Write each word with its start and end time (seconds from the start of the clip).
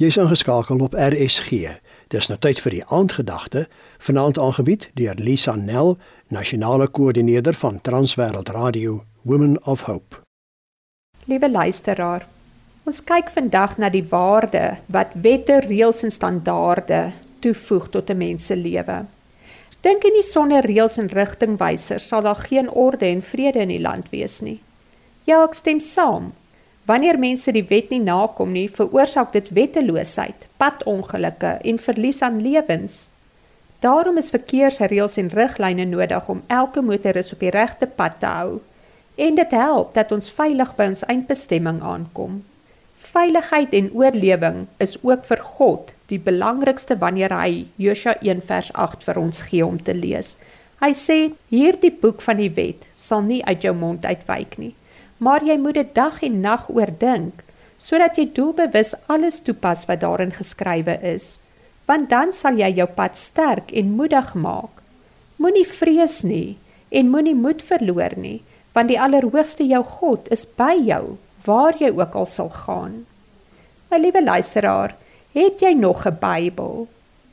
Jy's 0.00 0.16
ingeskakel 0.16 0.78
op 0.80 0.94
RSG. 0.96 1.50
Dis 2.08 2.28
nou 2.32 2.38
tyd 2.40 2.60
vir 2.64 2.72
die 2.72 2.84
aandgedagte, 2.88 3.66
vanaand 4.00 4.38
aangebied 4.40 4.86
deur 4.96 5.18
Lisa 5.20 5.52
Nel, 5.60 5.98
nasionale 6.32 6.86
koördineerder 6.88 7.52
van 7.60 7.76
Transwêreld 7.84 8.48
Radio 8.48 9.02
Women 9.28 9.58
of 9.68 9.82
Hope. 9.90 10.22
Liewe 11.28 11.50
luisteraar, 11.50 12.24
ons 12.88 13.02
kyk 13.04 13.28
vandag 13.34 13.76
na 13.76 13.92
die 13.92 14.06
waarde 14.08 14.78
wat 14.88 15.12
wette, 15.20 15.60
reëls 15.68 16.00
en 16.08 16.16
standaarde 16.16 17.02
toevoeg 17.44 17.92
tot 17.92 18.08
'n 18.10 18.16
mens 18.16 18.46
se 18.46 18.56
lewe. 18.56 19.04
Dink 19.84 20.02
jy 20.02 20.12
nie 20.16 20.24
sonder 20.24 20.64
reëls 20.64 20.96
en 20.96 21.12
rigtingwysers 21.12 22.08
sal 22.08 22.22
daar 22.22 22.40
geen 22.48 22.70
orde 22.70 23.04
en 23.04 23.22
vrede 23.22 23.60
in 23.60 23.68
die 23.76 23.84
land 23.84 24.08
wees 24.10 24.40
nie? 24.40 24.62
Ja, 25.24 25.44
ek 25.44 25.54
stem 25.54 25.80
saam. 25.80 26.32
Wanneer 26.88 27.18
mense 27.18 27.52
die 27.52 27.64
wet 27.68 27.90
nie 27.92 28.00
nakom 28.00 28.52
nie, 28.56 28.66
veroorsaak 28.72 29.32
dit 29.32 29.48
wetteloosheid, 29.54 30.48
padongelukke 30.56 31.58
en 31.64 31.78
verlies 31.78 32.22
aan 32.22 32.40
lewens. 32.42 33.08
Daarom 33.80 34.18
is 34.20 34.32
verkeersreëls 34.32 35.16
en 35.20 35.30
riglyne 35.32 35.84
nodig 35.88 36.28
om 36.28 36.42
elke 36.46 36.82
motoris 36.84 37.32
op 37.32 37.40
die 37.40 37.52
regte 37.54 37.86
pad 37.86 38.18
te 38.20 38.26
hou. 38.26 38.60
En 39.16 39.36
dit 39.36 39.50
help 39.56 39.94
dat 39.94 40.12
ons 40.12 40.32
veilig 40.32 40.74
by 40.76 40.88
ons 40.92 41.04
eindbestemming 41.04 41.80
aankom. 41.84 42.40
Veiligheid 43.10 43.72
en 43.76 43.88
oorlewing 43.96 44.66
is 44.78 44.98
ook 45.02 45.24
vir 45.28 45.40
God 45.56 45.94
die 46.12 46.20
belangrikste 46.20 46.98
wanneer 47.00 47.32
hy 47.34 47.64
Josua 47.80 48.16
1 48.20 48.42
vers 48.48 48.72
8 48.72 49.06
vir 49.06 49.20
ons 49.20 49.40
gee 49.48 49.64
om 49.66 49.80
te 49.82 49.94
lees. 49.96 50.36
Hy 50.80 50.92
sê: 50.96 51.18
"Hierdie 51.48 51.92
boek 51.92 52.20
van 52.24 52.36
die 52.36 52.52
wet 52.56 52.86
sal 52.96 53.22
nie 53.22 53.44
uit 53.44 53.62
jou 53.62 53.74
mond 53.76 54.04
uitwyk 54.04 54.58
nie." 54.58 54.74
Maar 55.20 55.44
jy 55.44 55.56
moet 55.60 55.76
dit 55.76 55.94
dag 55.94 56.22
en 56.26 56.40
nag 56.40 56.66
oordink 56.72 57.44
sodat 57.80 58.18
jy 58.20 58.26
doelbewus 58.36 58.92
alles 59.12 59.40
toepas 59.44 59.86
wat 59.88 60.02
daarin 60.02 60.32
geskrywe 60.36 60.98
is. 61.14 61.38
Want 61.88 62.10
dan 62.12 62.34
sal 62.36 62.58
jy 62.60 62.68
jou 62.76 62.86
pad 62.92 63.16
sterk 63.16 63.72
en 63.72 63.94
moedig 63.96 64.34
maak. 64.36 64.82
Moenie 65.40 65.64
vrees 65.64 66.20
nie 66.28 66.58
en 66.92 67.08
moenie 67.08 67.36
moed 67.36 67.64
verloor 67.64 68.16
nie 68.20 68.40
want 68.76 68.92
die 68.92 69.00
allerhoogste 69.00 69.64
jou 69.66 69.82
God 69.82 70.28
is 70.34 70.44
by 70.58 70.76
jou 70.78 71.16
waar 71.46 71.76
jy 71.80 71.90
ook 71.90 72.14
al 72.14 72.28
sal 72.28 72.50
gaan. 72.54 73.04
My 73.90 73.98
liewe 73.98 74.22
luisteraar 74.22 74.94
het 75.34 75.62
jy 75.62 75.72
nog 75.74 76.06
'n 76.06 76.18
Bybel 76.20 76.88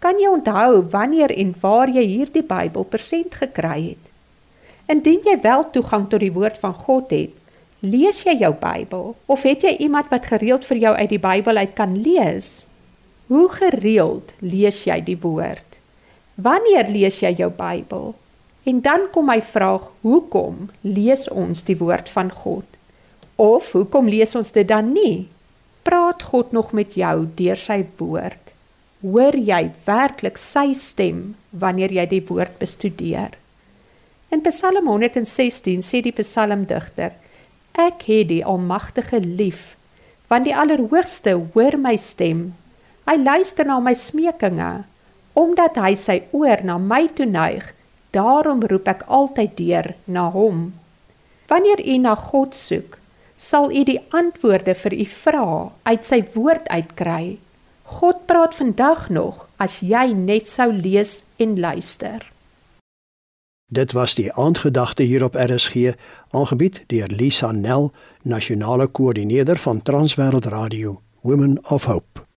kan 0.00 0.16
jy 0.16 0.28
onthou 0.32 0.88
wanneer 0.90 1.30
en 1.30 1.54
waar 1.60 1.88
jy 1.88 2.04
hierdie 2.08 2.42
Bybel 2.42 2.84
persent 2.84 3.34
gekry 3.34 3.80
het? 3.92 4.04
Indien 4.88 5.20
jy 5.24 5.40
wel 5.40 5.70
toegang 5.70 6.08
tot 6.08 6.20
die 6.20 6.32
woord 6.32 6.58
van 6.58 6.74
God 6.74 7.10
het 7.10 7.36
Lees 7.80 8.18
jy 8.26 8.34
jou 8.42 8.52
Bybel 8.60 9.14
of 9.24 9.44
het 9.48 9.62
jy 9.64 9.70
iemand 9.80 10.10
wat 10.12 10.26
gereeld 10.28 10.66
vir 10.68 10.76
jou 10.82 10.90
uit 10.98 11.12
die 11.14 11.20
Bybel 11.22 11.56
uit 11.56 11.70
kan 11.78 11.94
lees? 11.96 12.66
Hoe 13.32 13.46
gereeld 13.48 14.34
lees 14.44 14.82
jy 14.84 14.98
die 15.00 15.16
woord? 15.22 15.78
Wanneer 16.36 16.90
lees 16.92 17.22
jy 17.24 17.30
jou 17.38 17.48
Bybel? 17.48 18.12
En 18.68 18.82
dan 18.84 19.06
kom 19.14 19.30
my 19.32 19.38
vraag, 19.40 19.86
hoekom 20.04 20.68
lees 20.84 21.24
ons 21.32 21.64
die 21.64 21.78
woord 21.80 22.12
van 22.12 22.28
God? 22.28 22.68
Of 23.40 23.72
hoekom 23.72 24.12
lees 24.12 24.36
ons 24.36 24.52
dit 24.52 24.68
dan 24.68 24.92
nie? 24.92 25.30
Praat 25.80 26.20
God 26.28 26.52
nog 26.52 26.74
met 26.76 26.92
jou 27.00 27.24
deur 27.40 27.56
sy 27.56 27.86
woord? 27.96 28.52
Hoor 29.00 29.40
jy 29.40 29.70
werklik 29.88 30.36
sy 30.36 30.74
stem 30.76 31.32
wanneer 31.56 31.96
jy 31.96 32.04
die 32.12 32.22
woord 32.28 32.60
bestudeer? 32.60 33.32
In 34.28 34.44
Psalm 34.44 34.84
116 34.84 35.80
sê 35.80 36.04
die 36.04 36.12
psalmdigter: 36.12 37.16
Ek 37.78 38.02
het 38.08 38.28
die 38.30 38.44
Almagtige 38.44 39.20
lief, 39.20 39.76
want 40.28 40.46
die 40.46 40.54
Allerhoogste 40.56 41.36
hoor 41.54 41.76
my 41.78 41.96
stem. 41.96 42.52
Hy 43.06 43.16
luister 43.18 43.66
na 43.66 43.78
my 43.82 43.94
smekinge, 43.94 44.84
omdat 45.38 45.78
hy 45.78 45.94
sy 45.98 46.20
oor 46.36 46.62
na 46.66 46.78
my 46.78 47.06
toeneig. 47.14 47.72
Daarom 48.10 48.64
roep 48.66 48.88
ek 48.90 49.04
altyd 49.06 49.54
deur 49.58 49.92
na 50.10 50.26
hom. 50.34 50.72
Wanneer 51.50 51.82
u 51.82 51.96
na 52.02 52.16
God 52.18 52.54
soek, 52.58 52.98
sal 53.38 53.70
u 53.70 53.84
die 53.86 54.00
antwoorde 54.14 54.74
vir 54.74 54.94
u 54.98 55.06
vrae 55.06 55.60
uit 55.86 56.04
sy 56.06 56.20
woord 56.34 56.66
uitkry. 56.70 57.38
God 58.00 58.26
praat 58.30 58.54
vandag 58.54 59.08
nog 59.10 59.46
as 59.58 59.80
jy 59.82 60.10
net 60.14 60.46
sou 60.50 60.70
lees 60.70 61.24
en 61.42 61.56
luister. 61.58 62.29
Dit 63.72 63.92
was 63.92 64.14
die 64.14 64.32
aandgedagte 64.32 65.02
hier 65.02 65.24
op 65.24 65.34
RSG, 65.34 65.92
aangebied 66.30 66.82
deur 66.86 67.06
Lisa 67.06 67.50
Nel, 67.52 67.92
nasionale 68.22 68.86
koördineerder 68.86 69.56
van 69.56 69.82
Transwêreld 69.82 70.44
Radio, 70.44 71.00
Women 71.20 71.58
of 71.70 71.84
Hope. 71.84 72.29